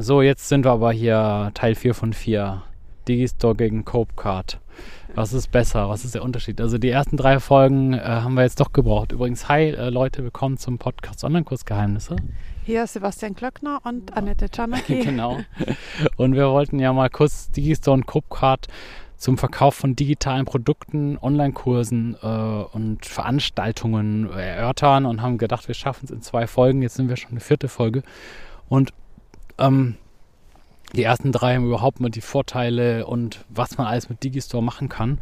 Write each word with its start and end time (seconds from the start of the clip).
So, 0.00 0.22
jetzt 0.22 0.48
sind 0.48 0.64
wir 0.64 0.70
aber 0.70 0.92
hier 0.92 1.50
Teil 1.54 1.74
4 1.74 1.92
von 1.92 2.12
4. 2.12 2.62
Digistore 3.08 3.56
gegen 3.56 3.84
Copecard. 3.84 4.60
Was 5.16 5.32
ist 5.32 5.50
besser? 5.50 5.88
Was 5.88 6.04
ist 6.04 6.14
der 6.14 6.22
Unterschied? 6.22 6.60
Also 6.60 6.78
die 6.78 6.90
ersten 6.90 7.16
drei 7.16 7.40
Folgen 7.40 7.94
äh, 7.94 7.98
haben 7.98 8.34
wir 8.34 8.44
jetzt 8.44 8.60
doch 8.60 8.72
gebraucht. 8.72 9.10
Übrigens, 9.10 9.48
hi 9.48 9.70
äh, 9.70 9.90
Leute, 9.90 10.22
willkommen 10.22 10.56
zum 10.56 10.78
Podcast 10.78 11.24
Online-Kursgeheimnisse. 11.24 12.14
Hier 12.64 12.84
ist 12.84 12.92
Sebastian 12.92 13.34
Klöckner 13.34 13.80
und 13.82 14.16
Annette 14.16 14.48
Czarnecki. 14.48 15.00
genau. 15.04 15.38
Und 16.16 16.36
wir 16.36 16.48
wollten 16.50 16.78
ja 16.78 16.92
mal 16.92 17.10
kurz 17.10 17.50
Digistore 17.50 17.94
und 17.94 18.06
Copecard 18.06 18.68
zum 19.16 19.36
Verkauf 19.36 19.74
von 19.74 19.96
digitalen 19.96 20.44
Produkten, 20.44 21.18
Online-Kursen 21.20 22.16
äh, 22.22 22.26
und 22.26 23.04
Veranstaltungen 23.04 24.30
erörtern 24.30 25.06
und 25.06 25.22
haben 25.22 25.38
gedacht, 25.38 25.66
wir 25.66 25.74
schaffen 25.74 26.04
es 26.04 26.12
in 26.12 26.22
zwei 26.22 26.46
Folgen. 26.46 26.82
Jetzt 26.82 26.94
sind 26.94 27.08
wir 27.08 27.16
schon 27.16 27.32
eine 27.32 27.40
vierte 27.40 27.66
Folge. 27.66 28.04
Und 28.68 28.92
ähm, 29.58 29.96
die 30.94 31.02
ersten 31.02 31.32
drei 31.32 31.54
haben 31.54 31.66
überhaupt 31.66 32.00
mal 32.00 32.10
die 32.10 32.20
Vorteile 32.20 33.06
und 33.06 33.44
was 33.48 33.76
man 33.76 33.86
alles 33.86 34.08
mit 34.08 34.22
Digistore 34.24 34.62
machen 34.62 34.88
kann. 34.88 35.18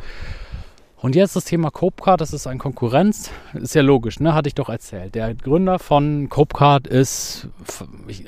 Und 0.99 1.15
jetzt 1.15 1.37
das 1.37 1.45
Thema 1.45 1.71
Copecard, 1.71 2.21
das 2.21 2.33
ist 2.33 2.47
ein 2.47 2.59
Konkurrenz. 2.59 3.31
Ist 3.53 3.75
ja 3.75 3.83
logisch, 3.83 4.19
ne? 4.19 4.35
Hatte 4.35 4.49
ich 4.49 4.55
doch 4.55 4.71
erzählt. 4.71 5.15
Der 5.15 5.35
Gründer 5.35 5.79
von 5.79 6.29
Copecard 6.31 6.87
ist, 6.87 7.49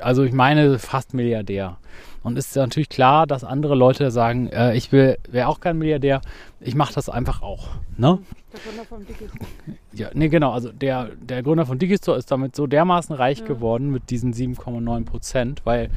also 0.01 0.23
ich 0.23 0.33
meine, 0.33 0.79
fast 0.79 1.15
Milliardär. 1.15 1.79
Und 2.23 2.37
ist 2.37 2.57
natürlich 2.57 2.91
klar, 2.91 3.27
dass 3.27 3.43
andere 3.43 3.75
Leute 3.75 4.11
sagen, 4.11 4.49
äh, 4.49 4.77
ich 4.77 4.93
wäre 4.93 5.47
auch 5.47 5.61
kein 5.61 5.79
Milliardär, 5.79 6.21
ich 6.61 6.75
mache 6.75 6.93
das 6.93 7.09
einfach 7.09 7.41
auch. 7.41 7.69
Ne? 7.97 8.19
Der 8.53 8.61
Gründer 8.61 8.85
von 8.85 9.07
Digistore. 9.07 9.47
Ja, 9.93 10.11
nee, 10.13 10.29
genau. 10.29 10.53
Also 10.53 10.71
der, 10.71 11.11
der 11.21 11.43
Gründer 11.43 11.65
von 11.65 11.79
Digistore 11.79 12.19
ist 12.19 12.31
damit 12.31 12.55
so 12.55 12.67
dermaßen 12.67 13.15
reich 13.15 13.39
ja. 13.39 13.47
geworden 13.47 13.91
mit 13.91 14.11
diesen 14.11 14.35
7,9 14.35 15.05
Prozent, 15.05 15.63
weil 15.65 15.89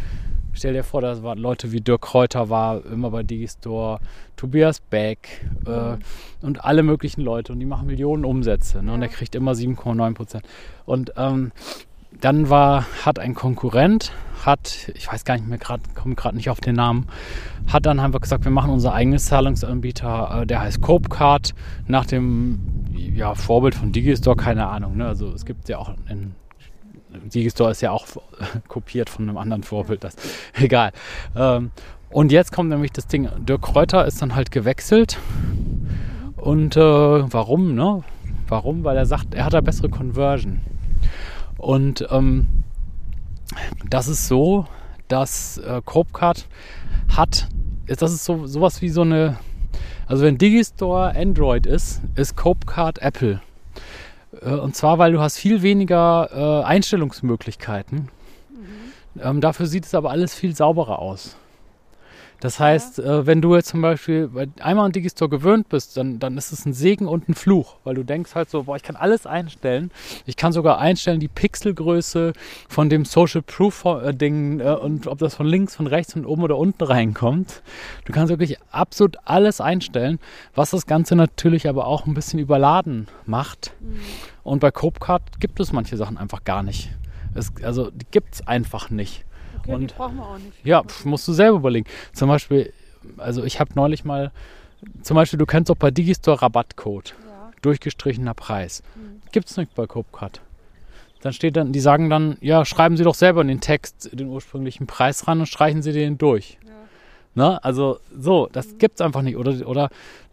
Stell 0.54 0.74
dir 0.74 0.84
vor, 0.84 1.02
da 1.02 1.24
waren 1.24 1.38
Leute 1.38 1.72
wie 1.72 1.82
Dirk 1.82 2.02
Kräuter 2.02 2.50
war 2.50 2.86
immer 2.86 3.10
bei 3.10 3.24
Digistore, 3.24 4.00
Tobias 4.36 4.80
Beck 4.82 5.46
äh, 5.66 5.98
und 6.46 6.66
alle 6.66 6.84
möglichen 6.84 7.22
Leute 7.22 7.54
und 7.54 7.60
die 7.60 7.66
machen 7.66 7.88
Millionen 7.88 8.26
Umsätze 8.26 8.84
ne? 8.84 8.94
und 8.94 9.02
er 9.02 9.08
kriegt 9.08 9.36
immer 9.36 9.54
7,9 9.54 10.14
Prozent. 10.14 10.44
Und 10.86 11.14
ähm, 11.16 11.52
dann 12.20 12.50
war, 12.50 12.86
hat 13.06 13.20
ein 13.20 13.34
Konkurrent, 13.34 14.12
hat, 14.46 14.92
ich 14.96 15.12
weiß 15.12 15.24
gar 15.24 15.36
nicht 15.36 15.48
mehr 15.48 15.58
gerade, 15.58 15.84
komme 15.96 16.16
gerade 16.16 16.36
nicht 16.36 16.50
auf 16.50 16.60
den 16.60 16.76
Namen, 16.76 17.08
hat 17.72 17.86
dann 17.86 18.00
einfach 18.00 18.22
gesagt, 18.22 18.44
wir 18.44 18.52
machen 18.52 18.72
unser 18.72 18.94
eigenes 18.94 19.26
Zahlungsanbieter, 19.26 20.42
äh, 20.42 20.46
der 20.46 20.62
heißt 20.62 20.82
Copecard, 20.82 21.54
nach 21.88 22.06
dem 22.06 22.60
ja, 22.94 23.36
Vorbild 23.36 23.76
von 23.76 23.92
Digistore, 23.92 24.36
keine 24.36 24.68
Ahnung. 24.68 24.98
Ne? 24.98 25.08
Also 25.08 25.32
es 25.32 25.46
gibt 25.46 25.70
ja 25.70 25.78
auch 25.78 25.94
in 26.10 26.36
Digistore 27.34 27.72
ist 27.72 27.82
ja 27.82 27.92
auch 27.92 28.06
kopiert 28.68 29.10
von 29.10 29.28
einem 29.28 29.38
anderen 29.38 29.64
Vorbild. 29.64 30.04
Das, 30.04 30.16
egal. 30.54 30.92
Ähm, 31.36 31.72
und 32.10 32.32
jetzt 32.32 32.52
kommt 32.52 32.70
nämlich 32.70 32.92
das 32.92 33.08
Ding, 33.08 33.30
Dirk 33.40 33.62
Kräuter 33.62 34.06
ist 34.06 34.22
dann 34.22 34.36
halt 34.36 34.52
gewechselt. 34.52 35.18
Und 36.36 36.76
äh, 36.76 36.82
warum, 36.82 37.76
ne? 37.76 38.04
Warum? 38.48 38.84
Weil 38.84 38.98
er 38.98 39.06
sagt, 39.06 39.34
er 39.34 39.46
hat 39.46 39.54
da 39.54 39.62
bessere 39.62 39.90
Conversion. 39.90 40.60
Und 41.58 42.06
ähm, 42.10 42.48
das 43.90 44.08
ist 44.08 44.28
so, 44.28 44.66
dass 45.08 45.58
äh, 45.60 45.82
Copecard 45.86 46.48
hat, 47.16 47.48
das 47.88 48.12
ist 48.12 48.26
so 48.26 48.48
sowas 48.48 48.82
wie 48.82 48.90
so 48.90 49.02
eine, 49.02 49.38
also 50.08 50.24
wenn 50.24 50.38
Digistore 50.38 51.16
Android 51.16 51.66
ist, 51.66 52.02
ist 52.16 52.36
Copecard 52.36 53.00
Apple. 53.00 53.42
Äh, 54.40 54.52
und 54.52 54.76
zwar, 54.76 54.98
weil 54.98 55.12
du 55.12 55.20
hast 55.20 55.38
viel 55.38 55.62
weniger 55.62 56.30
äh, 56.32 56.66
Einstellungsmöglichkeiten. 56.66 58.10
Mhm. 58.50 59.22
Ähm, 59.22 59.42
dafür 59.42 59.66
sieht 59.66 59.86
es 59.86 59.96
aber 59.96 60.12
alles 60.12 60.34
viel 60.34 60.56
sauberer 60.56 61.00
aus. 61.00 61.36
Das 62.42 62.60
heißt, 62.60 62.98
ja. 62.98 63.20
äh, 63.20 63.28
wenn 63.28 63.42
du 63.42 63.56
jetzt 63.56 63.70
zum 63.70 63.82
Beispiel 63.82 64.30
einmal 64.60 64.88
an 64.88 64.92
Digistore 64.92 65.30
gewöhnt 65.30 65.70
bist, 65.70 65.96
dann, 65.96 66.20
dann 66.20 66.38
ist 66.38 66.52
es 66.52 66.66
ein 66.66 66.74
Segen 66.74 67.08
und 67.08 67.30
ein 67.30 67.36
Fluch, 67.36 67.78
weil 67.84 67.94
du 67.96 68.04
denkst 68.04 68.34
halt 68.36 68.50
so, 68.50 68.64
boah, 68.64 68.76
ich 68.76 68.84
kann 68.84 68.96
alles 68.96 69.26
einstellen. 69.26 69.92
Ich 70.26 70.36
kann 70.36 70.52
sogar 70.52 70.80
einstellen 70.80 71.20
die 71.20 71.28
Pixelgröße 71.28 72.34
von 72.68 72.90
dem 72.90 73.06
Social 73.06 73.44
Proof 73.44 73.86
äh, 73.86 74.14
Ding 74.14 74.60
äh, 74.60 74.72
und 74.74 75.06
ob 75.06 75.20
das 75.20 75.36
von 75.36 75.46
links, 75.46 75.76
von 75.76 75.86
rechts, 75.86 76.14
von 76.14 76.26
oben 76.26 76.42
oder 76.42 76.58
unten 76.58 76.84
reinkommt. 76.84 77.62
Du 78.06 78.12
kannst 78.12 78.30
wirklich 78.30 78.58
absolut 78.72 79.18
alles 79.24 79.62
einstellen, 79.62 80.20
was 80.56 80.72
das 80.72 80.88
Ganze 80.88 81.16
natürlich 81.16 81.70
aber 81.70 81.86
auch 81.86 82.08
ein 82.08 82.16
bisschen 82.16 82.40
überladen 82.40 83.08
macht. 83.28 83.72
Mhm. 83.80 84.00
Und 84.44 84.60
bei 84.60 84.72
Copecard 84.72 85.40
gibt 85.40 85.60
es 85.60 85.72
manche 85.72 85.96
Sachen 85.96 86.18
einfach 86.18 86.44
gar 86.44 86.64
nicht. 86.64 86.90
Es, 87.36 87.52
also 87.64 87.92
die 87.92 88.06
gibt 88.10 88.34
es 88.34 88.48
einfach 88.48 88.90
nicht. 88.90 89.26
Okay, 89.64 89.74
und 89.74 89.82
die 89.82 89.94
brauchen 89.94 90.18
wir 90.18 90.26
auch 90.26 90.38
nicht. 90.38 90.66
Ja, 90.66 90.84
musst 91.04 91.28
du 91.28 91.34
selber 91.34 91.58
überlegen. 91.58 91.88
Zum 92.14 92.28
Beispiel, 92.30 92.74
also 93.18 93.44
ich 93.44 93.60
habe 93.60 93.72
neulich 93.76 94.04
mal, 94.04 94.32
zum 95.02 95.16
Beispiel, 95.16 95.40
du 95.40 95.46
kennst 95.46 95.70
auch 95.72 95.76
bei 95.76 95.92
Digistore 95.92 96.42
Rabattcode. 96.42 97.16
Ja. 97.26 97.52
Durchgestrichener 97.62 98.34
Preis. 98.34 98.84
Mhm. 98.96 99.22
Gibt 99.32 99.50
es 99.50 99.58
nicht 99.58 99.76
bei 99.76 99.86
Copecard. 99.86 100.42
Dann 101.22 101.34
steht 101.34 101.56
dann, 101.56 101.72
die 101.72 101.80
sagen 101.80 102.10
dann, 102.10 102.38
ja, 102.42 102.66
schreiben 102.66 102.98
Sie 102.98 103.04
doch 103.04 103.14
selber 103.14 103.42
in 103.42 103.48
den 103.48 103.62
Text 103.62 104.10
den 104.12 104.28
ursprünglichen 104.28 104.88
Preis 104.88 105.28
ran 105.28 105.40
und 105.40 105.46
streichen 105.46 105.84
Sie 105.84 105.92
den 105.92 106.18
durch. 106.18 106.58
Ja. 106.66 106.71
Ne? 107.34 107.64
Also 107.64 108.00
so, 108.18 108.50
das 108.52 108.78
gibt 108.78 108.96
es 108.96 109.02
einfach 109.02 109.22
nicht. 109.22 109.38
Oder, 109.38 109.68
oder 109.68 109.90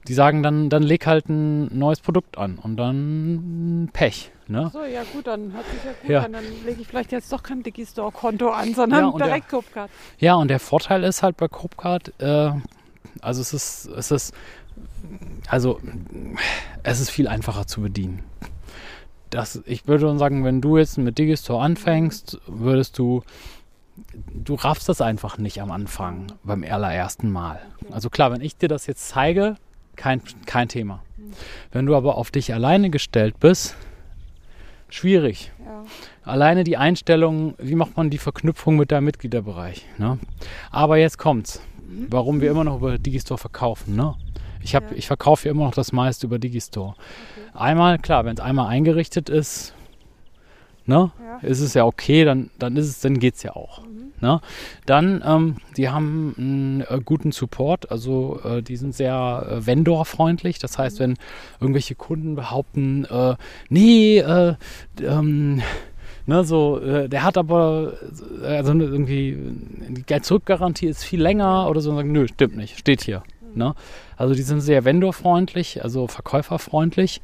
die 0.06 0.14
sagen 0.14 0.42
dann, 0.42 0.70
dann 0.70 0.82
leg 0.82 1.06
halt 1.06 1.28
ein 1.28 1.78
neues 1.78 2.00
Produkt 2.00 2.38
an 2.38 2.58
und 2.58 2.76
dann 2.76 3.90
Pech. 3.92 4.32
Ne? 4.46 4.70
So, 4.72 4.82
ja 4.82 5.02
gut, 5.12 5.26
dann 5.26 5.52
hat 5.52 5.66
sich 5.66 5.84
ja 5.84 5.92
gut 6.00 6.10
ja. 6.10 6.22
an. 6.22 6.32
Dann 6.32 6.44
lege 6.64 6.80
ich 6.80 6.88
vielleicht 6.88 7.12
jetzt 7.12 7.30
doch 7.30 7.42
kein 7.42 7.62
Digistore-Konto 7.62 8.48
an, 8.48 8.74
sondern 8.74 9.04
ja, 9.04 9.10
direkt 9.12 9.52
der, 9.52 9.58
Copecard. 9.58 9.90
Ja, 10.18 10.34
und 10.36 10.48
der 10.48 10.58
Vorteil 10.58 11.04
ist 11.04 11.22
halt 11.22 11.36
bei 11.36 11.48
Copecard, 11.48 12.14
äh, 12.20 12.52
also 13.20 13.40
es 13.42 13.52
ist, 13.52 13.86
es 13.86 14.10
ist, 14.10 14.34
also 15.48 15.80
es 16.82 17.00
ist 17.00 17.10
viel 17.10 17.28
einfacher 17.28 17.66
zu 17.66 17.82
bedienen. 17.82 18.22
Das, 19.28 19.62
ich 19.66 19.86
würde 19.86 20.16
sagen, 20.18 20.44
wenn 20.44 20.62
du 20.62 20.78
jetzt 20.78 20.96
mit 20.96 21.18
Digistore 21.18 21.62
anfängst, 21.62 22.40
würdest 22.46 22.98
du 22.98 23.22
du 24.32 24.54
raffst 24.54 24.88
das 24.88 25.00
einfach 25.00 25.38
nicht 25.38 25.60
am 25.60 25.70
Anfang 25.70 26.26
beim 26.42 26.64
allerersten 26.64 27.30
Mal. 27.30 27.60
Also 27.90 28.10
klar, 28.10 28.32
wenn 28.32 28.40
ich 28.40 28.56
dir 28.56 28.68
das 28.68 28.86
jetzt 28.86 29.08
zeige, 29.08 29.56
kein, 29.96 30.22
kein 30.46 30.68
Thema. 30.68 31.02
Wenn 31.72 31.86
du 31.86 31.96
aber 31.96 32.16
auf 32.16 32.30
dich 32.30 32.54
alleine 32.54 32.90
gestellt 32.90 33.38
bist, 33.40 33.76
schwierig. 34.88 35.52
Ja. 35.64 35.84
Alleine 36.22 36.64
die 36.64 36.76
Einstellung, 36.76 37.54
wie 37.58 37.74
macht 37.74 37.96
man 37.96 38.10
die 38.10 38.18
Verknüpfung 38.18 38.76
mit 38.76 38.92
deinem 38.92 39.04
Mitgliederbereich? 39.04 39.84
Ne? 39.98 40.18
Aber 40.70 40.96
jetzt 40.96 41.18
kommt's. 41.18 41.60
Warum 42.08 42.40
wir 42.40 42.50
immer 42.50 42.64
noch 42.64 42.76
über 42.76 42.98
Digistore 42.98 43.38
verkaufen. 43.38 43.96
Ne? 43.96 44.14
Ich, 44.60 44.74
hab, 44.74 44.90
ja. 44.90 44.96
ich 44.96 45.06
verkaufe 45.06 45.48
immer 45.48 45.64
noch 45.64 45.74
das 45.74 45.92
meiste 45.92 46.26
über 46.26 46.38
Digistore. 46.38 46.90
Okay. 46.90 47.58
Einmal, 47.58 47.98
klar, 47.98 48.24
wenn 48.24 48.34
es 48.34 48.40
einmal 48.40 48.68
eingerichtet 48.68 49.30
ist, 49.30 49.74
ne, 50.88 51.12
ja. 51.22 51.48
ist 51.48 51.60
es 51.60 51.74
ja 51.74 51.84
okay, 51.84 52.24
dann, 52.24 52.50
dann 52.58 52.76
ist 52.76 52.88
es, 52.88 53.00
dann 53.00 53.18
geht's 53.18 53.42
ja 53.42 53.54
auch. 53.54 53.84
Mhm. 53.84 54.12
Ne? 54.20 54.40
Dann, 54.86 55.22
ähm, 55.24 55.56
die 55.76 55.90
haben 55.90 56.34
einen 56.36 56.80
äh, 56.80 57.00
guten 57.04 57.30
Support, 57.30 57.92
also 57.92 58.40
äh, 58.42 58.62
die 58.62 58.76
sind 58.76 58.94
sehr 58.94 59.46
äh, 59.48 59.66
vendorfreundlich. 59.66 60.58
Das 60.58 60.78
heißt, 60.78 60.98
mhm. 60.98 61.02
wenn 61.02 61.14
irgendwelche 61.60 61.94
Kunden 61.94 62.34
behaupten, 62.34 63.04
äh, 63.04 63.36
nee, 63.68 64.18
äh, 64.18 64.54
ähm, 65.00 65.62
Ne, 66.26 66.44
so, 66.44 66.78
äh, 66.78 67.08
der 67.08 67.24
hat 67.24 67.38
aber 67.38 67.94
also 68.42 68.74
irgendwie 68.74 69.34
die 69.88 70.02
Geld-Zurück-Garantie 70.02 70.86
ist 70.86 71.02
viel 71.02 71.22
länger 71.22 71.70
oder 71.70 71.80
so 71.80 71.88
und 71.88 71.96
sagen, 71.96 72.12
nö, 72.12 72.28
stimmt 72.28 72.54
nicht, 72.54 72.78
steht 72.78 73.00
hier. 73.00 73.22
Mhm. 73.40 73.58
Ne? 73.58 73.74
Also 74.18 74.34
die 74.34 74.42
sind 74.42 74.60
sehr 74.60 74.84
vendorfreundlich, 74.84 75.82
also 75.82 76.06
verkäuferfreundlich 76.06 77.22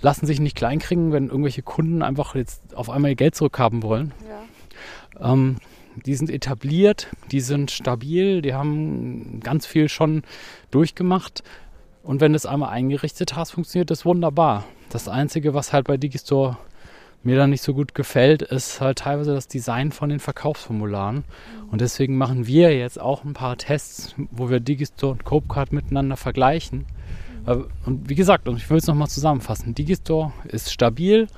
lassen 0.00 0.26
sich 0.26 0.40
nicht 0.40 0.56
kleinkriegen, 0.56 1.12
wenn 1.12 1.28
irgendwelche 1.28 1.62
Kunden 1.62 2.02
einfach 2.02 2.34
jetzt 2.34 2.76
auf 2.76 2.90
einmal 2.90 3.10
ihr 3.10 3.16
Geld 3.16 3.34
zurückhaben 3.34 3.82
wollen. 3.82 4.12
Ja. 4.28 5.32
Ähm, 5.32 5.56
die 6.06 6.14
sind 6.14 6.30
etabliert, 6.30 7.08
die 7.32 7.40
sind 7.40 7.70
stabil, 7.70 8.40
die 8.42 8.54
haben 8.54 9.40
ganz 9.40 9.66
viel 9.66 9.88
schon 9.88 10.22
durchgemacht. 10.70 11.42
Und 12.02 12.20
wenn 12.20 12.32
du 12.32 12.36
es 12.36 12.46
einmal 12.46 12.70
eingerichtet 12.70 13.34
hast, 13.34 13.50
funktioniert 13.50 13.90
das 13.90 14.04
wunderbar. 14.04 14.64
Das 14.90 15.08
Einzige, 15.08 15.54
was 15.54 15.72
halt 15.72 15.86
bei 15.86 15.96
Digistore 15.96 16.56
mir 17.24 17.36
dann 17.36 17.50
nicht 17.50 17.62
so 17.62 17.74
gut 17.74 17.96
gefällt, 17.96 18.42
ist 18.42 18.80
halt 18.80 19.00
teilweise 19.00 19.34
das 19.34 19.48
Design 19.48 19.90
von 19.90 20.08
den 20.08 20.20
Verkaufsformularen. 20.20 21.16
Mhm. 21.16 21.68
Und 21.70 21.80
deswegen 21.80 22.16
machen 22.16 22.46
wir 22.46 22.76
jetzt 22.76 23.00
auch 23.00 23.24
ein 23.24 23.32
paar 23.32 23.56
Tests, 23.56 24.14
wo 24.30 24.48
wir 24.48 24.60
Digistore 24.60 25.12
und 25.12 25.24
Copecard 25.24 25.72
miteinander 25.72 26.16
vergleichen 26.16 26.86
und 27.86 28.08
wie 28.08 28.14
gesagt, 28.14 28.48
und 28.48 28.56
ich 28.56 28.68
will 28.68 28.78
es 28.78 28.86
nochmal 28.86 29.08
zusammenfassen, 29.08 29.74
Digistore 29.74 30.32
ist 30.48 30.72
stabil, 30.72 31.28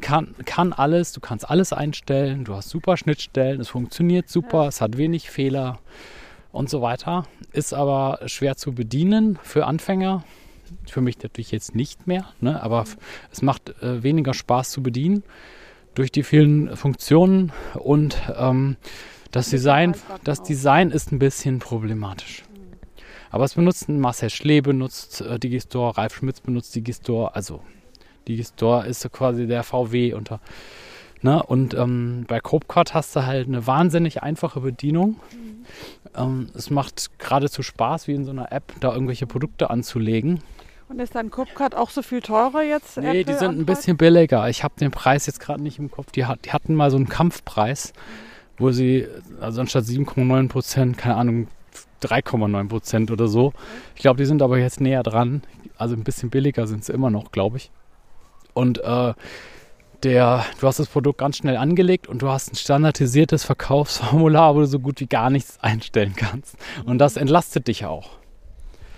kann, 0.00 0.34
kann 0.44 0.72
alles, 0.72 1.12
du 1.12 1.20
kannst 1.20 1.48
alles 1.48 1.72
einstellen, 1.72 2.44
du 2.44 2.54
hast 2.54 2.70
super 2.70 2.96
Schnittstellen, 2.96 3.60
es 3.60 3.68
funktioniert 3.68 4.28
super, 4.28 4.62
ja. 4.62 4.68
es 4.68 4.80
hat 4.80 4.96
wenig 4.96 5.30
Fehler 5.30 5.78
und 6.52 6.70
so 6.70 6.82
weiter, 6.82 7.26
ist 7.52 7.74
aber 7.74 8.20
schwer 8.26 8.56
zu 8.56 8.72
bedienen 8.72 9.38
für 9.42 9.66
Anfänger. 9.66 10.24
Für 10.86 11.00
mich 11.00 11.20
natürlich 11.20 11.50
jetzt 11.50 11.74
nicht 11.74 12.06
mehr, 12.06 12.26
ne? 12.40 12.62
aber 12.62 12.82
mhm. 12.82 12.88
es 13.32 13.42
macht 13.42 13.82
äh, 13.82 14.02
weniger 14.04 14.34
Spaß 14.34 14.70
zu 14.70 14.82
bedienen 14.82 15.24
durch 15.94 16.12
die 16.12 16.22
vielen 16.22 16.76
Funktionen 16.76 17.52
und 17.74 18.16
ähm, 18.36 18.76
Das 19.32 19.50
Design, 19.50 19.94
das 20.24 20.42
Design 20.42 20.90
ist 20.90 21.12
ein 21.12 21.18
bisschen 21.18 21.60
problematisch. 21.60 22.42
Aber 23.30 23.44
es 23.44 23.54
benutzen 23.54 24.00
Marcel 24.00 24.30
Schlee 24.30 24.60
benutzt 24.60 25.20
äh, 25.20 25.38
Digistore, 25.38 25.96
Ralf 25.96 26.16
Schmitz 26.16 26.40
benutzt 26.40 26.74
Digistore, 26.74 27.34
also 27.34 27.60
Digistore 28.28 28.86
ist 28.86 29.10
quasi 29.12 29.46
der 29.46 29.62
VW 29.62 30.14
unter. 30.14 30.40
Ne? 31.22 31.42
Und 31.42 31.74
ähm, 31.74 32.24
bei 32.26 32.40
CopeCard 32.40 32.94
hast 32.94 33.14
du 33.14 33.26
halt 33.26 33.46
eine 33.46 33.66
wahnsinnig 33.66 34.22
einfache 34.22 34.60
Bedienung. 34.60 35.16
Mhm. 35.32 35.66
Ähm, 36.16 36.46
es 36.54 36.70
macht 36.70 37.18
geradezu 37.18 37.62
Spaß, 37.62 38.08
wie 38.08 38.14
in 38.14 38.24
so 38.24 38.30
einer 38.30 38.52
App, 38.52 38.72
da 38.80 38.92
irgendwelche 38.92 39.26
Produkte 39.26 39.70
anzulegen. 39.70 40.40
Und 40.88 40.98
ist 40.98 41.14
dein 41.14 41.30
CopeCard 41.30 41.76
auch 41.76 41.90
so 41.90 42.02
viel 42.02 42.20
teurer 42.20 42.62
jetzt? 42.62 42.96
Nee, 42.96 43.20
Apple 43.20 43.24
die 43.24 43.38
sind 43.38 43.58
ein 43.58 43.66
bisschen 43.66 43.96
billiger. 43.96 44.48
Ich 44.48 44.64
habe 44.64 44.74
den 44.80 44.90
Preis 44.90 45.26
jetzt 45.26 45.38
gerade 45.38 45.62
nicht 45.62 45.78
im 45.78 45.90
Kopf. 45.90 46.10
Die, 46.10 46.24
hat, 46.24 46.46
die, 46.46 46.52
hatten 46.52 46.74
mal 46.74 46.90
so 46.90 46.96
einen 46.96 47.08
Kampfpreis, 47.08 47.92
wo 48.58 48.72
sie, 48.72 49.06
also 49.40 49.60
anstatt 49.60 49.84
7,9 49.84 50.48
Prozent, 50.48 50.98
keine 50.98 51.16
Ahnung, 51.16 51.46
3,9 52.02 52.68
Prozent 52.68 53.10
oder 53.10 53.28
so. 53.28 53.52
Ich 53.94 54.02
glaube, 54.02 54.18
die 54.18 54.26
sind 54.26 54.42
aber 54.42 54.58
jetzt 54.58 54.80
näher 54.80 55.02
dran. 55.02 55.42
Also 55.76 55.94
ein 55.94 56.04
bisschen 56.04 56.30
billiger 56.30 56.66
sind 56.66 56.84
sie 56.84 56.92
immer 56.92 57.10
noch, 57.10 57.32
glaube 57.32 57.58
ich. 57.58 57.70
Und 58.54 58.78
äh, 58.78 59.14
der, 60.02 60.44
du 60.60 60.66
hast 60.66 60.78
das 60.78 60.88
Produkt 60.88 61.18
ganz 61.18 61.36
schnell 61.36 61.56
angelegt 61.56 62.06
und 62.08 62.22
du 62.22 62.28
hast 62.28 62.52
ein 62.52 62.56
standardisiertes 62.56 63.44
Verkaufsformular, 63.44 64.54
wo 64.54 64.60
du 64.60 64.66
so 64.66 64.78
gut 64.78 65.00
wie 65.00 65.06
gar 65.06 65.30
nichts 65.30 65.58
einstellen 65.60 66.14
kannst. 66.16 66.56
Und 66.84 66.98
das 66.98 67.16
entlastet 67.16 67.68
dich 67.68 67.84
auch. 67.84 68.10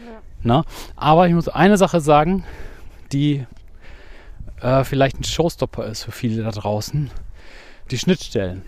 Ja. 0.04 0.20
Na? 0.42 0.64
Aber 0.96 1.26
ich 1.26 1.34
muss 1.34 1.48
eine 1.48 1.76
Sache 1.76 2.00
sagen, 2.00 2.44
die 3.12 3.44
äh, 4.60 4.84
vielleicht 4.84 5.18
ein 5.18 5.24
Showstopper 5.24 5.86
ist 5.86 6.04
für 6.04 6.12
viele 6.12 6.42
da 6.42 6.50
draußen. 6.50 7.10
Die 7.90 7.98
Schnittstellen. 7.98 8.62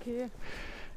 Okay. 0.00 0.28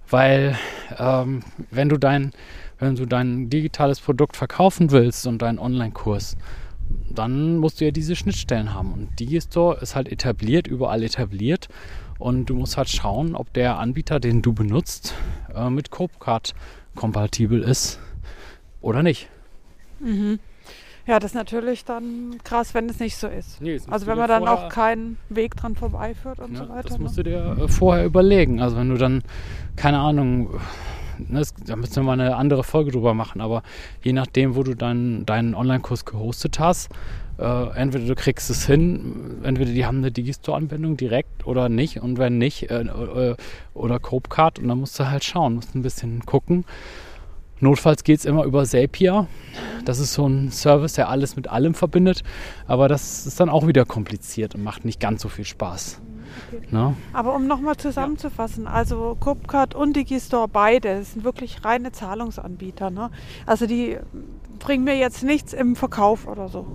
Weil 0.09 0.57
ähm, 0.97 1.43
wenn 1.71 1.89
du 1.89 1.97
dein 1.97 2.31
wenn 2.79 2.95
du 2.95 3.05
dein 3.05 3.49
digitales 3.49 3.99
Produkt 3.99 4.35
verkaufen 4.35 4.91
willst 4.91 5.27
und 5.27 5.41
deinen 5.41 5.59
Online-Kurs, 5.59 6.35
dann 7.09 7.57
musst 7.57 7.79
du 7.79 7.85
ja 7.85 7.91
diese 7.91 8.15
Schnittstellen 8.15 8.73
haben. 8.73 8.93
Und 8.93 9.19
Digistore 9.19 9.79
ist 9.81 9.95
halt 9.95 10.11
etabliert, 10.11 10.67
überall 10.67 11.03
etabliert. 11.03 11.67
Und 12.19 12.45
du 12.45 12.55
musst 12.55 12.77
halt 12.77 12.89
schauen, 12.89 13.35
ob 13.35 13.51
der 13.53 13.77
Anbieter, 13.77 14.19
den 14.19 14.41
du 14.41 14.53
benutzt, 14.53 15.13
äh, 15.53 15.69
mit 15.69 15.91
Copecard 15.91 16.53
kompatibel 16.95 17.61
ist 17.61 17.99
oder 18.81 19.03
nicht. 19.03 19.29
Mhm. 19.99 20.39
Ja, 21.07 21.19
das 21.19 21.31
ist 21.31 21.35
natürlich 21.35 21.85
dann 21.85 22.37
krass, 22.43 22.73
wenn 22.73 22.89
es 22.89 22.99
nicht 22.99 23.15
so 23.15 23.27
ist. 23.27 23.61
Nee, 23.61 23.79
also 23.87 24.07
wenn 24.07 24.17
man 24.17 24.27
dann 24.27 24.47
auch 24.47 24.69
keinen 24.69 25.17
Weg 25.29 25.55
dran 25.55 25.75
vorbeiführt 25.75 26.39
und 26.39 26.53
ja, 26.53 26.63
so 26.63 26.69
weiter. 26.69 26.89
Das 26.89 26.97
musst 26.97 27.17
ne? 27.17 27.23
du 27.23 27.29
dir 27.29 27.57
äh, 27.63 27.67
vorher 27.67 28.05
überlegen. 28.05 28.59
Also 28.59 28.77
wenn 28.77 28.89
du 28.89 28.97
dann, 28.97 29.21
keine 29.75 29.99
Ahnung, 29.99 30.59
ne, 31.19 31.43
da 31.65 31.75
müssen 31.75 31.95
wir 31.97 32.03
mal 32.03 32.19
eine 32.19 32.35
andere 32.35 32.63
Folge 32.63 32.91
drüber 32.91 33.13
machen, 33.13 33.39
aber 33.39 33.61
je 34.01 34.13
nachdem, 34.13 34.55
wo 34.55 34.63
du 34.63 34.73
dann 34.73 35.25
deinen 35.25 35.53
Online-Kurs 35.53 36.05
gehostet 36.05 36.59
hast, 36.59 36.89
äh, 37.37 37.69
entweder 37.75 38.05
du 38.05 38.15
kriegst 38.15 38.49
es 38.49 38.65
hin, 38.65 39.41
entweder 39.43 39.71
die 39.71 39.85
haben 39.85 39.97
eine 39.97 40.11
Digistore-Anwendung 40.11 40.97
direkt 40.97 41.45
oder 41.45 41.69
nicht 41.69 41.99
und 41.99 42.17
wenn 42.17 42.37
nicht, 42.37 42.71
äh, 42.71 42.81
äh, 42.81 43.35
oder 43.73 43.99
Copecard 43.99 44.59
und 44.59 44.67
dann 44.69 44.79
musst 44.79 44.99
du 44.99 45.09
halt 45.09 45.23
schauen, 45.23 45.55
musst 45.55 45.75
ein 45.75 45.81
bisschen 45.81 46.25
gucken. 46.25 46.65
Notfalls 47.59 48.03
geht 48.03 48.19
es 48.19 48.25
immer 48.25 48.43
über 48.43 48.65
Zapier. 48.65 49.27
Das 49.85 49.99
ist 49.99 50.13
so 50.13 50.27
ein 50.27 50.51
Service, 50.51 50.93
der 50.93 51.09
alles 51.09 51.35
mit 51.35 51.47
allem 51.47 51.73
verbindet. 51.73 52.23
Aber 52.67 52.87
das 52.87 53.25
ist 53.25 53.39
dann 53.39 53.49
auch 53.49 53.67
wieder 53.67 53.85
kompliziert 53.85 54.55
und 54.55 54.63
macht 54.63 54.83
nicht 54.85 54.99
ganz 54.99 55.21
so 55.21 55.29
viel 55.29 55.45
Spaß. 55.45 56.01
Okay. 56.51 56.67
Ne? 56.71 56.95
Aber 57.13 57.35
um 57.35 57.47
nochmal 57.47 57.77
zusammenzufassen, 57.77 58.67
also 58.67 59.15
Copcard 59.19 59.73
und 59.75 59.95
Digistore 59.95 60.47
beide 60.47 61.03
sind 61.03 61.23
wirklich 61.23 61.63
reine 61.63 61.91
Zahlungsanbieter. 61.91 62.89
Ne? 62.89 63.09
Also 63.45 63.67
die 63.67 63.97
bringen 64.59 64.83
mir 64.83 64.97
jetzt 64.97 65.23
nichts 65.23 65.53
im 65.53 65.75
Verkauf 65.75 66.27
oder 66.27 66.49
so. 66.49 66.65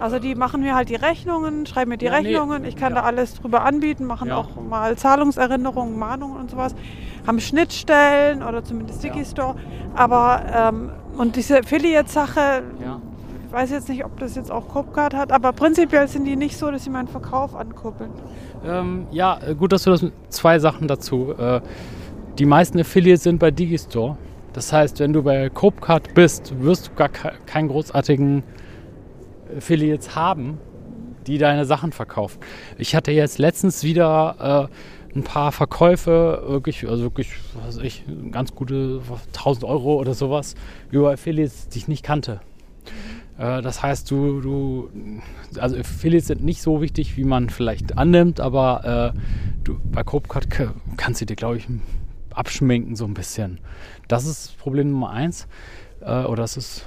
Also 0.00 0.18
die 0.18 0.34
machen 0.34 0.62
mir 0.62 0.74
halt 0.74 0.88
die 0.88 0.94
Rechnungen, 0.96 1.66
schreiben 1.66 1.90
mir 1.90 1.98
die 1.98 2.06
ja, 2.06 2.12
Rechnungen, 2.12 2.64
ich 2.64 2.74
kann 2.74 2.94
ja. 2.94 3.02
da 3.02 3.06
alles 3.06 3.34
drüber 3.34 3.64
anbieten, 3.64 4.06
machen 4.06 4.28
ja. 4.28 4.36
auch 4.38 4.48
mal 4.56 4.96
Zahlungserinnerungen, 4.96 5.98
Mahnungen 5.98 6.40
und 6.40 6.50
sowas, 6.50 6.74
haben 7.26 7.38
Schnittstellen 7.38 8.42
oder 8.42 8.64
zumindest 8.64 9.04
Digistore. 9.04 9.56
Aber 9.94 10.42
ähm, 10.54 10.90
und 11.18 11.36
diese 11.36 11.58
Affiliate-Sache, 11.58 12.62
ich 13.46 13.52
weiß 13.52 13.70
jetzt 13.72 13.90
nicht, 13.90 14.04
ob 14.04 14.18
das 14.18 14.36
jetzt 14.36 14.50
auch 14.50 14.68
Copcard 14.68 15.12
hat, 15.12 15.32
aber 15.32 15.52
prinzipiell 15.52 16.08
sind 16.08 16.24
die 16.24 16.36
nicht 16.36 16.56
so, 16.56 16.70
dass 16.70 16.84
sie 16.84 16.90
meinen 16.90 17.08
Verkauf 17.08 17.54
ankuppeln. 17.54 18.10
Ähm, 18.64 19.06
ja, 19.10 19.38
äh, 19.46 19.54
gut, 19.54 19.72
dass 19.72 19.82
du 19.82 19.90
das 19.90 20.06
zwei 20.30 20.58
Sachen 20.58 20.88
dazu. 20.88 21.34
Äh, 21.36 21.60
die 22.38 22.46
meisten 22.46 22.80
Affiliates 22.80 23.24
sind 23.24 23.38
bei 23.38 23.50
Digistore. 23.50 24.16
Das 24.54 24.72
heißt, 24.72 25.00
wenn 25.00 25.12
du 25.12 25.22
bei 25.22 25.50
Copecard 25.50 26.14
bist, 26.14 26.54
wirst 26.62 26.88
du 26.88 26.94
gar 26.94 27.08
keinen 27.10 27.68
großartigen 27.68 28.42
Affiliates 29.56 30.14
haben, 30.14 30.58
die 31.26 31.38
deine 31.38 31.64
Sachen 31.64 31.92
verkaufen. 31.92 32.40
Ich 32.78 32.94
hatte 32.94 33.12
jetzt 33.12 33.38
letztens 33.38 33.84
wieder 33.84 34.68
äh, 34.70 35.16
ein 35.16 35.24
paar 35.24 35.52
Verkäufe, 35.52 36.42
wirklich, 36.46 36.88
also 36.88 37.02
wirklich, 37.02 37.32
was 37.54 37.78
weiß 37.78 37.84
ich, 37.84 38.04
ganz 38.30 38.54
gute 38.54 39.02
1000 39.28 39.64
Euro 39.64 39.96
oder 39.98 40.14
sowas 40.14 40.54
über 40.90 41.12
Affiliates, 41.12 41.68
die 41.68 41.78
ich 41.78 41.88
nicht 41.88 42.04
kannte. 42.04 42.40
Äh, 43.38 43.62
das 43.62 43.82
heißt, 43.82 44.10
du, 44.10 44.40
du, 44.40 44.90
also 45.58 45.76
Affiliates 45.76 46.28
sind 46.28 46.44
nicht 46.44 46.62
so 46.62 46.80
wichtig, 46.80 47.16
wie 47.16 47.24
man 47.24 47.50
vielleicht 47.50 47.98
annimmt, 47.98 48.40
aber 48.40 49.14
äh, 49.14 49.18
du, 49.64 49.78
bei 49.84 50.02
CopeCard 50.02 50.48
kannst 50.96 51.20
du 51.20 51.26
dir, 51.26 51.36
glaube 51.36 51.56
ich, 51.56 51.66
abschminken 52.32 52.96
so 52.96 53.04
ein 53.04 53.14
bisschen. 53.14 53.58
Das 54.08 54.26
ist 54.26 54.56
Problem 54.58 54.90
Nummer 54.90 55.10
eins. 55.10 55.48
Äh, 56.00 56.24
oder 56.24 56.42
das 56.42 56.56
ist 56.56 56.84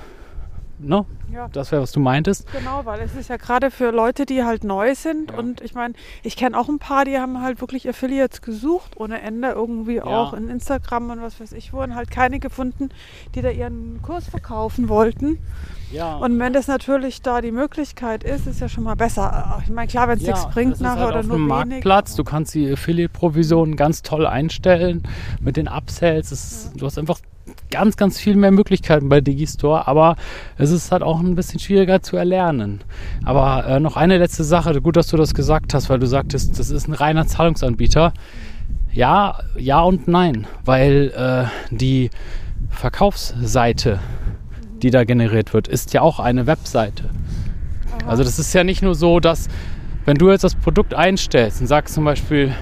Ne? 0.84 1.06
Ja. 1.32 1.48
Das 1.52 1.72
wäre, 1.72 1.82
was 1.82 1.92
du 1.92 2.00
meintest. 2.00 2.52
Genau, 2.52 2.86
weil 2.86 3.02
es 3.02 3.16
ist 3.16 3.30
ja 3.30 3.38
gerade 3.38 3.72
für 3.72 3.92
Leute, 3.92 4.26
die 4.26 4.44
halt 4.44 4.64
neu 4.64 4.94
sind. 4.96 5.32
Ja. 5.32 5.38
Und 5.38 5.62
ich 5.62 5.74
meine, 5.74 5.94
ich 6.22 6.36
kenne 6.36 6.58
auch 6.58 6.70
ein 6.70 6.80
paar, 6.80 7.06
die 7.06 7.18
haben 7.18 7.42
halt 7.42 7.62
wirklich 7.62 7.88
Affiliates 7.90 8.42
gesucht, 8.42 8.98
ohne 8.98 9.22
Ende, 9.22 9.50
irgendwie 9.50 9.96
ja. 9.96 10.06
auch 10.06 10.34
in 10.34 10.50
Instagram 10.50 11.10
und 11.10 11.22
was 11.22 11.40
weiß 11.40 11.54
ich, 11.54 11.74
wurden 11.74 11.96
halt 11.96 12.12
keine 12.12 12.40
gefunden, 12.40 12.90
die 13.36 13.42
da 13.42 13.50
ihren 13.50 14.02
Kurs 14.02 14.28
verkaufen 14.28 14.90
wollten. 14.90 15.40
Ja. 15.92 16.16
Und 16.18 16.40
wenn 16.40 16.54
das 16.54 16.68
natürlich 16.68 17.22
da 17.22 17.42
die 17.42 17.52
Möglichkeit 17.52 18.24
ist, 18.24 18.48
ist 18.48 18.60
ja 18.60 18.68
schon 18.68 18.84
mal 18.84 18.96
besser. 18.96 19.62
Ich 19.64 19.70
meine, 19.70 19.88
klar, 19.88 20.08
wenn 20.08 20.18
es 20.18 20.26
nichts 20.26 20.48
bringt 20.50 20.82
nachher 20.82 21.02
halt 21.02 21.16
oder 21.16 21.24
nur 21.24 21.38
wenig. 21.38 21.48
Marktplatz, 21.48 22.16
du 22.16 22.24
kannst 22.24 22.56
die 22.56 22.72
Affiliate-Provisionen 22.72 23.76
ganz 23.76 24.02
toll 24.02 24.26
einstellen 24.26 25.04
mit 25.40 25.56
den 25.56 25.68
Upsells. 25.68 26.72
Du 26.76 26.86
hast 26.86 26.98
einfach 26.98 27.20
ganz, 27.72 27.98
ganz 27.98 28.20
viel 28.20 28.36
mehr 28.36 28.52
Möglichkeiten 28.52 29.10
bei 29.10 29.22
Digistore, 29.22 29.88
aber 29.88 30.16
es 30.58 30.72
ist 30.72 30.92
halt 30.92 31.04
auch 31.04 31.20
ein 31.20 31.36
bisschen 31.36 31.60
schwieriger 31.60 32.02
zu 32.02 32.18
erlernen. 32.18 32.82
Aber 33.26 33.66
äh, 33.68 33.80
noch 33.80 33.98
eine 33.98 34.18
letzte 34.18 34.44
Sache, 34.44 34.80
gut, 34.82 34.96
dass 34.96 35.08
du 35.08 35.18
das 35.18 35.34
gesagt 35.34 35.74
hast, 35.74 35.90
weil 35.90 36.00
du 36.00 36.08
sagtest, 36.08 36.58
das 36.60 36.70
ist 36.70 36.88
ein 36.88 36.94
reiner 36.94 37.28
Zahlungsanbieter. 37.28 38.14
Ja, 38.92 39.40
ja 39.58 39.82
und 39.82 40.08
nein, 40.08 40.48
weil 40.66 41.12
äh, 41.16 41.76
die 41.76 42.12
Verkaufsseite, 42.70 44.00
die 44.82 44.92
da 44.92 45.04
generiert 45.04 45.54
wird, 45.54 45.68
ist 45.68 45.94
ja 45.94 46.02
auch 46.02 46.20
eine 46.20 46.48
Webseite. 46.48 47.10
Also 48.06 48.24
das 48.24 48.40
ist 48.40 48.54
ja 48.54 48.64
nicht 48.64 48.82
nur 48.82 48.96
so, 48.96 49.20
dass 49.20 49.48
wenn 50.06 50.18
du 50.18 50.30
jetzt 50.30 50.44
das 50.44 50.56
Produkt 50.56 50.94
einstellst 50.94 51.62
und 51.62 51.68
sagst 51.68 51.94
zum 51.94 52.04
Beispiel, 52.04 52.54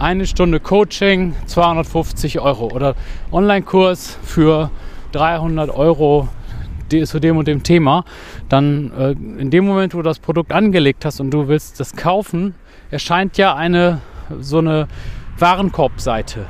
eine 0.00 0.26
Stunde 0.26 0.60
Coaching 0.60 1.34
250 1.46 2.40
Euro 2.40 2.66
oder 2.72 2.94
Online-Kurs 3.30 4.18
für 4.22 4.70
300 5.12 5.70
Euro 5.70 6.28
zu 7.04 7.20
dem 7.20 7.36
und 7.36 7.46
dem 7.46 7.62
Thema, 7.62 8.04
dann 8.48 8.90
äh, 8.98 9.10
in 9.12 9.50
dem 9.50 9.64
Moment, 9.64 9.94
wo 9.94 9.98
du 9.98 10.04
das 10.04 10.18
Produkt 10.18 10.52
angelegt 10.52 11.04
hast 11.04 11.20
und 11.20 11.30
du 11.30 11.46
willst 11.46 11.78
das 11.78 11.94
kaufen, 11.94 12.54
erscheint 12.90 13.36
ja 13.36 13.54
eine 13.54 14.00
so 14.40 14.58
eine 14.58 14.88
Warenkorbseite. 15.38 16.46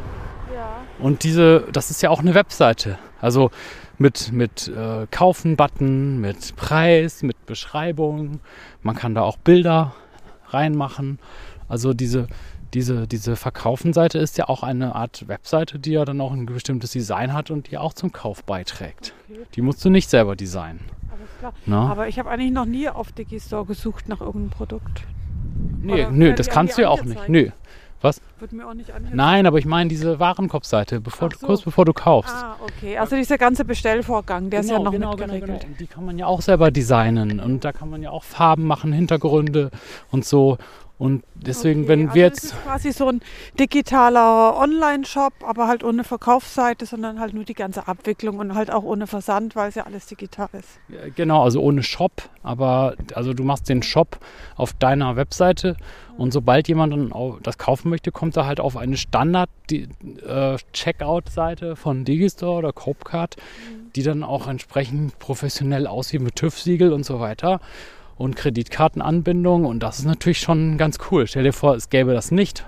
Ja. 0.54 0.76
Und 0.99 1.25
diese, 1.25 1.64
das 1.73 1.90
ist 1.90 2.02
ja 2.02 2.11
auch 2.11 2.21
eine 2.21 2.35
Webseite. 2.35 2.99
Also 3.21 3.50
mit, 3.99 4.33
mit 4.33 4.69
äh, 4.69 5.07
Kaufen-Button, 5.11 6.21
mit 6.21 6.57
Preis, 6.57 7.23
mit 7.23 7.47
Beschreibung. 7.47 8.40
Man 8.83 8.97
kann 8.97 9.14
da 9.14 9.23
auch 9.23 9.37
Bilder 9.37 9.95
reinmachen. 10.49 11.19
Also 11.69 11.92
diese, 11.92 12.26
diese, 12.75 13.07
diese 13.07 13.37
Verkaufenseite 13.37 14.19
ist 14.19 14.39
ja 14.39 14.49
auch 14.49 14.62
eine 14.62 14.95
Art 14.95 15.29
Webseite, 15.29 15.79
die 15.79 15.93
ja 15.93 16.05
dann 16.05 16.21
auch 16.21 16.33
ein 16.33 16.47
bestimmtes 16.47 16.93
Design 16.93 17.33
hat 17.33 17.50
und 17.50 17.71
die 17.71 17.79
auch 17.79 17.93
zum 17.93 18.12
Kauf 18.12 18.45
beiträgt. 18.45 19.15
Okay. 19.29 19.41
Die 19.55 19.62
musst 19.62 19.85
du 19.85 19.91
nicht 19.91 20.11
selber 20.11 20.37
designen. 20.37 20.81
Aber 21.71 22.09
ich 22.09 22.19
habe 22.19 22.31
eigentlich 22.31 22.53
noch 22.53 22.67
nie 22.67 22.89
auf 22.89 23.12
Digistore 23.12 23.67
gesucht 23.67 24.09
nach 24.09 24.21
irgendeinem 24.21 24.50
Produkt. 24.50 25.03
Nee, 25.83 26.07
nö, 26.11 26.35
das 26.35 26.49
kannst 26.49 26.77
du 26.77 26.83
ja 26.83 26.89
auch 26.91 27.03
nicht. 27.03 27.29
Nö. 27.29 27.50
Was? 28.03 28.23
Wird 28.39 28.53
mir 28.53 28.67
auch 28.67 28.73
nicht 28.73 28.91
angezeigt. 28.91 29.15
Nein, 29.15 29.47
aber 29.47 29.59
ich 29.59 29.67
meine 29.67 29.91
diese 29.91 30.19
Warenkorbseite, 30.19 31.00
bevor, 31.03 31.29
so. 31.39 31.47
kurz 31.47 31.61
bevor 31.61 31.85
du 31.85 31.93
kaufst. 31.93 32.35
Ah, 32.35 32.57
okay. 32.62 32.97
Also 32.97 33.15
dieser 33.17 33.37
ganze 33.37 33.67
Bestellvorgang, 33.67 34.49
der 34.49 34.62
genau, 34.62 34.73
ist 34.73 34.79
ja 34.79 34.85
noch 34.85 34.93
genau, 34.93 35.11
nicht 35.11 35.27
geregelt. 35.27 35.61
Genau, 35.61 35.77
Die 35.79 35.87
kann 35.87 36.07
man 36.07 36.19
ja 36.19 36.27
auch 36.27 36.41
selber 36.41 36.71
designen 36.71 37.41
und 37.41 37.62
da 37.62 37.73
kann 37.73 37.91
man 37.91 38.03
ja 38.03 38.11
auch 38.11 38.25
Farben 38.25 38.65
machen, 38.65 38.95
Hintergründe 38.95 39.71
und 40.11 40.25
so. 40.25 40.57
Und 41.00 41.25
deswegen, 41.35 41.80
Okay, 41.85 41.88
wenn 41.88 42.02
also 42.09 42.14
wir 42.14 42.28
das 42.28 42.42
jetzt. 42.42 42.52
ist 42.52 42.62
quasi 42.62 42.92
so 42.92 43.09
ein 43.09 43.23
digitaler 43.59 44.54
Online-Shop, 44.59 45.33
aber 45.47 45.66
halt 45.66 45.83
ohne 45.83 46.04
Verkaufsseite, 46.04 46.85
sondern 46.85 47.19
halt 47.19 47.33
nur 47.33 47.45
die 47.45 47.54
ganze 47.54 47.88
Abwicklung 47.88 48.38
und 48.38 48.54
halt 48.54 48.71
auch 48.71 48.83
ohne 48.83 49.07
Versand, 49.07 49.57
weil 49.57 49.71
es 49.71 49.76
ja 49.76 49.87
alles 49.87 50.04
digital 50.04 50.50
ist. 50.52 50.78
Genau, 51.16 51.42
also 51.42 51.62
ohne 51.62 51.83
Shop, 51.83 52.28
aber 52.42 52.97
also 53.14 53.33
du 53.33 53.45
machst 53.45 53.71
den 53.71 53.83
Shop 53.83 54.19
auf 54.57 54.75
deiner 54.75 55.16
Webseite 55.16 55.78
und 56.19 56.35
sobald 56.35 56.69
jemand 56.69 56.95
das 57.45 57.57
kaufen 57.57 57.88
möchte, 57.88 58.12
kommt 58.12 58.37
er 58.37 58.45
halt 58.45 58.61
auf 58.61 58.76
eine 58.76 58.99
Standard-Checkout-Seite 58.99 61.76
von 61.76 62.04
Digistore 62.04 62.59
oder 62.59 62.75
Copecard, 62.75 63.37
die 63.97 64.02
dann 64.02 64.23
auch 64.23 64.49
entsprechend 64.49 65.19
professionell 65.19 65.87
aussieht 65.87 66.21
mit 66.21 66.37
TÜV-Siegel 66.37 66.92
und 66.92 67.07
so 67.07 67.21
weiter 67.21 67.62
und 68.21 68.37
Kreditkartenanbindung 68.37 69.65
und 69.65 69.83
das 69.83 70.00
ist 70.00 70.05
natürlich 70.05 70.41
schon 70.41 70.77
ganz 70.77 70.99
cool. 71.11 71.27
Stell 71.27 71.45
dir 71.45 71.55
vor, 71.55 71.75
es 71.75 71.89
gäbe 71.89 72.12
das 72.12 72.31
nicht. 72.31 72.67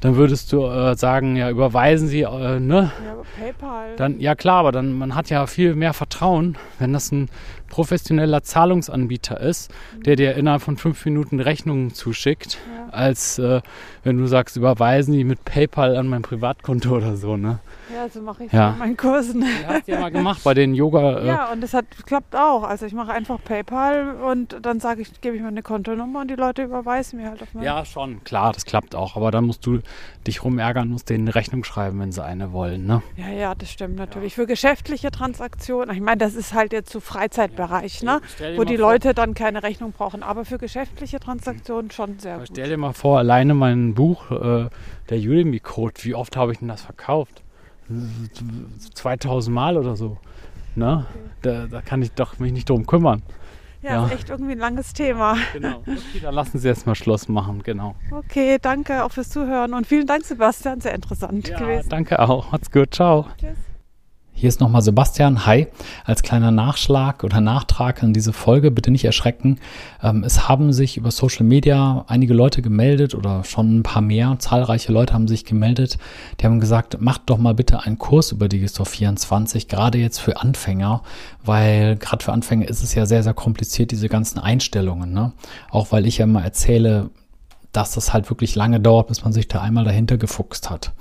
Dann 0.00 0.16
würdest 0.16 0.52
du 0.52 0.64
äh, 0.64 0.96
sagen, 0.96 1.36
ja, 1.36 1.50
überweisen 1.50 2.08
Sie, 2.08 2.22
äh, 2.22 2.58
ne? 2.58 2.90
Ja, 3.04 3.12
aber 3.12 3.22
PayPal. 3.38 3.96
Dann, 3.96 4.18
ja 4.18 4.34
klar, 4.34 4.60
aber 4.60 4.72
dann 4.72 4.92
man 4.98 5.14
hat 5.14 5.28
ja 5.30 5.46
viel 5.46 5.74
mehr 5.74 5.92
Vertrauen, 5.92 6.56
wenn 6.78 6.92
das 6.94 7.12
ein 7.12 7.28
professioneller 7.68 8.42
Zahlungsanbieter 8.42 9.38
ist, 9.40 9.70
der 10.04 10.16
dir 10.16 10.34
innerhalb 10.34 10.62
von 10.62 10.76
fünf 10.76 11.04
Minuten 11.04 11.38
Rechnungen 11.38 11.94
zuschickt, 11.94 12.58
Ja. 12.76 12.92
als 12.92 13.38
äh, 13.38 13.60
wenn 14.02 14.18
du 14.18 14.26
sagst, 14.26 14.56
überweisen 14.56 15.12
die 15.12 15.22
mit 15.24 15.44
PayPal 15.44 15.96
an 15.96 16.08
mein 16.08 16.22
Privatkonto 16.22 16.96
oder 16.96 17.16
so, 17.16 17.36
ne? 17.36 17.60
ja, 17.94 18.08
so 18.08 18.22
mache 18.22 18.44
ich 18.44 18.52
Ja. 18.52 18.70
in 18.72 18.78
meinen 18.78 18.96
Kursen. 18.96 19.40
Du 19.42 19.66
hast 19.68 19.86
ja 19.88 20.00
mal 20.00 20.10
gemacht 20.10 20.40
bei 20.44 20.54
den 20.54 20.74
Yoga. 20.74 21.18
Äh, 21.20 21.26
Ja, 21.26 21.52
und 21.52 21.60
das 21.60 21.74
hat 21.74 21.84
klappt 22.06 22.34
auch. 22.34 22.62
Also 22.64 22.86
ich 22.86 22.92
mache 22.92 23.12
einfach 23.12 23.38
PayPal 23.44 24.16
und 24.20 24.56
dann 24.62 24.80
sage 24.80 25.02
ich, 25.02 25.20
gebe 25.20 25.36
ich 25.36 25.42
meine 25.42 25.62
Kontonummer 25.62 26.20
und 26.22 26.30
die 26.30 26.34
Leute 26.36 26.62
überweisen 26.62 27.20
mir 27.20 27.30
halt 27.30 27.42
auf 27.42 27.52
meine. 27.52 27.66
ja, 27.66 27.84
schon, 27.84 28.22
klar, 28.24 28.52
das 28.52 28.64
klappt 28.64 28.94
auch. 28.94 29.16
Aber 29.16 29.30
dann 29.30 29.44
musst 29.44 29.64
du 29.66 29.80
dich 30.26 30.44
rumärgern, 30.44 30.88
musst 30.88 31.08
denen 31.10 31.26
eine 31.26 31.34
Rechnung 31.34 31.64
schreiben, 31.64 31.98
wenn 32.00 32.12
sie 32.12 32.22
eine 32.24 32.52
wollen, 32.52 32.86
ne? 32.86 33.02
Ja, 33.16 33.28
ja, 33.28 33.54
das 33.54 33.70
stimmt 33.70 33.96
natürlich. 33.96 34.34
Für 34.34 34.46
geschäftliche 34.46 35.10
Transaktionen, 35.10 35.94
ich 35.94 36.02
meine, 36.02 36.18
das 36.18 36.34
ist 36.34 36.52
halt 36.54 36.72
jetzt 36.72 36.90
so 36.92 37.00
Freizeitbereich, 37.00 38.02
ne? 38.02 38.20
Wo 38.56 38.64
die 38.64 38.76
vor- 38.76 38.90
Leute 38.90 39.14
dann 39.14 39.34
keine 39.34 39.62
Rechnung 39.62 39.92
brauchen. 39.92 40.22
Aber 40.22 40.44
für 40.44 40.58
geschäftliche 40.58 41.20
Transaktionen 41.20 41.90
schon 41.90 42.18
sehr 42.18 42.34
Aber 42.34 42.42
gut. 42.44 42.50
Stell 42.52 42.68
dir 42.68 42.76
mal 42.76 42.92
vor, 42.92 43.18
alleine 43.18 43.54
mein 43.54 43.94
Buch, 43.94 44.30
äh, 44.30 44.68
der 45.08 45.18
Udemy-Code, 45.18 45.94
wie 46.02 46.14
oft 46.14 46.36
habe 46.36 46.52
ich 46.52 46.58
denn 46.58 46.68
das 46.68 46.82
verkauft? 46.82 47.42
2000 48.94 49.54
Mal 49.54 49.76
oder 49.76 49.96
so. 49.96 50.18
Ne? 50.76 51.06
Da, 51.42 51.66
da 51.66 51.82
kann 51.82 52.02
ich 52.02 52.12
doch 52.12 52.38
mich 52.38 52.52
nicht 52.52 52.68
drum 52.68 52.86
kümmern. 52.86 53.22
Ja, 53.82 53.92
ja. 53.92 54.06
ist 54.06 54.12
echt 54.12 54.30
irgendwie 54.30 54.52
ein 54.52 54.58
langes 54.58 54.92
Thema. 54.92 55.36
Genau. 55.52 55.82
Okay, 56.10 56.20
dann 56.22 56.34
lassen 56.34 56.58
Sie 56.58 56.68
jetzt 56.68 56.86
mal 56.86 56.94
Schluss 56.94 57.28
machen, 57.28 57.62
genau. 57.62 57.94
Okay, 58.10 58.58
danke 58.60 59.04
auch 59.04 59.12
fürs 59.12 59.30
Zuhören 59.30 59.74
und 59.74 59.86
vielen 59.86 60.06
Dank, 60.06 60.24
Sebastian. 60.24 60.80
Sehr 60.80 60.94
interessant 60.94 61.44
gewesen. 61.44 61.88
danke 61.88 62.18
auch. 62.18 62.52
Macht's 62.52 62.70
gut. 62.70 62.94
Ciao. 62.94 63.26
Tschüss. 63.38 63.69
Hier 64.40 64.48
ist 64.48 64.58
nochmal 64.58 64.80
Sebastian. 64.80 65.44
Hi. 65.44 65.66
Als 66.06 66.22
kleiner 66.22 66.50
Nachschlag 66.50 67.24
oder 67.24 67.42
Nachtrag 67.42 68.02
an 68.02 68.14
diese 68.14 68.32
Folge, 68.32 68.70
bitte 68.70 68.90
nicht 68.90 69.04
erschrecken. 69.04 69.58
Ähm, 70.02 70.24
es 70.24 70.48
haben 70.48 70.72
sich 70.72 70.96
über 70.96 71.10
Social 71.10 71.44
Media 71.44 72.06
einige 72.08 72.32
Leute 72.32 72.62
gemeldet 72.62 73.14
oder 73.14 73.44
schon 73.44 73.80
ein 73.80 73.82
paar 73.82 74.00
mehr. 74.00 74.36
Zahlreiche 74.38 74.92
Leute 74.92 75.12
haben 75.12 75.28
sich 75.28 75.44
gemeldet. 75.44 75.98
Die 76.40 76.46
haben 76.46 76.58
gesagt, 76.58 77.02
macht 77.02 77.24
doch 77.26 77.36
mal 77.36 77.52
bitte 77.52 77.82
einen 77.82 77.98
Kurs 77.98 78.32
über 78.32 78.48
Digistore 78.48 78.88
24, 78.88 79.68
gerade 79.68 79.98
jetzt 79.98 80.22
für 80.22 80.40
Anfänger, 80.40 81.02
weil 81.44 81.96
gerade 81.96 82.24
für 82.24 82.32
Anfänger 82.32 82.66
ist 82.66 82.82
es 82.82 82.94
ja 82.94 83.04
sehr, 83.04 83.22
sehr 83.22 83.34
kompliziert, 83.34 83.90
diese 83.90 84.08
ganzen 84.08 84.38
Einstellungen. 84.38 85.12
Ne? 85.12 85.32
Auch 85.70 85.92
weil 85.92 86.06
ich 86.06 86.16
ja 86.16 86.24
immer 86.24 86.42
erzähle, 86.42 87.10
dass 87.72 87.92
das 87.92 88.14
halt 88.14 88.30
wirklich 88.30 88.54
lange 88.54 88.80
dauert, 88.80 89.08
bis 89.08 89.22
man 89.22 89.34
sich 89.34 89.48
da 89.48 89.60
einmal 89.60 89.84
dahinter 89.84 90.16
gefuchst 90.16 90.70
hat. 90.70 90.92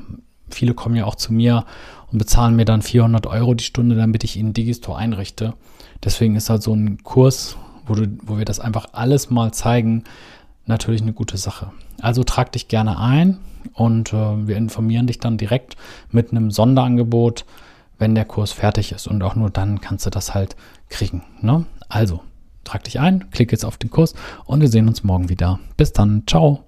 viele 0.50 0.74
kommen 0.74 0.96
ja 0.96 1.04
auch 1.04 1.14
zu 1.14 1.32
mir 1.32 1.64
und 2.10 2.18
bezahlen 2.18 2.56
mir 2.56 2.64
dann 2.64 2.82
400 2.82 3.26
Euro 3.26 3.54
die 3.54 3.64
Stunde, 3.64 3.96
damit 3.96 4.24
ich 4.24 4.36
ihnen 4.36 4.52
Digistore 4.52 4.98
einrichte. 4.98 5.54
Deswegen 6.04 6.36
ist 6.36 6.50
halt 6.50 6.62
so 6.62 6.74
ein 6.74 7.02
Kurs, 7.02 7.56
wo, 7.86 7.94
du, 7.94 8.06
wo 8.22 8.38
wir 8.38 8.44
das 8.44 8.60
einfach 8.60 8.86
alles 8.92 9.30
mal 9.30 9.52
zeigen, 9.52 10.04
natürlich 10.66 11.02
eine 11.02 11.12
gute 11.12 11.36
Sache. 11.36 11.72
Also 12.00 12.22
trag 12.22 12.52
dich 12.52 12.68
gerne 12.68 12.98
ein 12.98 13.38
und 13.74 14.12
äh, 14.12 14.46
wir 14.46 14.56
informieren 14.56 15.06
dich 15.06 15.18
dann 15.18 15.38
direkt 15.38 15.76
mit 16.10 16.30
einem 16.30 16.50
Sonderangebot, 16.50 17.44
wenn 17.98 18.14
der 18.14 18.24
Kurs 18.24 18.52
fertig 18.52 18.92
ist. 18.92 19.08
Und 19.08 19.22
auch 19.22 19.34
nur 19.34 19.50
dann 19.50 19.80
kannst 19.80 20.06
du 20.06 20.10
das 20.10 20.34
halt 20.34 20.56
kriegen. 20.88 21.24
Ne? 21.40 21.64
Also, 21.88 22.20
trag 22.64 22.84
dich 22.84 23.00
ein, 23.00 23.30
klick 23.30 23.50
jetzt 23.50 23.64
auf 23.64 23.76
den 23.76 23.90
Kurs 23.90 24.14
und 24.44 24.60
wir 24.60 24.68
sehen 24.68 24.88
uns 24.88 25.02
morgen 25.02 25.28
wieder. 25.28 25.58
Bis 25.76 25.92
dann. 25.92 26.22
Ciao. 26.26 26.67